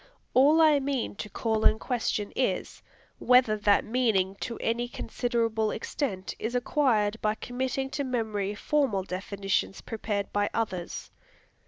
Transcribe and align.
All 0.33 0.59
I 0.61 0.79
mean 0.79 1.13
to 1.17 1.29
call 1.29 1.63
in 1.63 1.77
question 1.77 2.33
is, 2.35 2.81
whether 3.19 3.55
that 3.55 3.85
meaning 3.85 4.33
to 4.39 4.57
any 4.57 4.87
considerable 4.87 5.69
extent 5.69 6.33
is 6.39 6.55
acquired 6.55 7.21
by 7.21 7.35
committing 7.35 7.91
to 7.91 8.03
memory 8.03 8.55
formal 8.55 9.03
definitions 9.03 9.79
prepared 9.81 10.33
by 10.33 10.49
others. 10.55 11.11